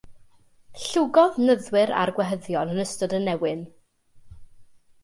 Llwgodd 0.83 1.37
nyddwyr 1.49 1.93
a'r 1.99 2.13
gwehyddion 2.17 2.75
yn 2.77 2.83
ystod 2.87 3.15
y 3.21 3.21
newyn. 3.29 3.65